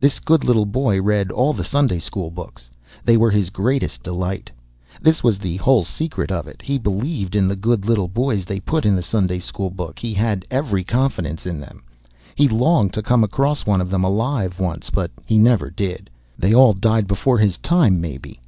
This 0.00 0.18
good 0.18 0.42
little 0.42 0.66
boy 0.66 1.00
read 1.00 1.30
all 1.30 1.52
the 1.52 1.62
Sunday 1.62 2.00
school 2.00 2.32
books; 2.32 2.72
they 3.04 3.16
were 3.16 3.30
his 3.30 3.50
greatest 3.50 4.02
delight. 4.02 4.50
This 5.00 5.22
was 5.22 5.38
the 5.38 5.58
whole 5.58 5.84
secret 5.84 6.32
of 6.32 6.48
it. 6.48 6.60
He 6.60 6.76
believed 6.76 7.36
in 7.36 7.46
the 7.46 7.54
good 7.54 7.86
little 7.86 8.08
boys 8.08 8.44
they 8.44 8.58
put 8.58 8.84
in 8.84 8.96
the 8.96 9.00
Sunday 9.02 9.38
school 9.38 9.70
book; 9.70 10.00
he 10.00 10.12
had 10.12 10.44
every 10.50 10.82
confidence 10.82 11.46
in 11.46 11.60
them. 11.60 11.84
He 12.34 12.48
longed 12.48 12.92
to 12.94 13.00
come 13.02 13.22
across 13.22 13.64
one 13.64 13.80
of 13.80 13.90
them 13.90 14.02
alive 14.02 14.58
once; 14.58 14.90
but 14.90 15.12
he 15.24 15.38
never 15.38 15.70
did. 15.70 16.10
They 16.36 16.52
all 16.52 16.72
died 16.72 17.06
before 17.06 17.38
his 17.38 17.56
time, 17.58 18.00
maybe. 18.00 18.40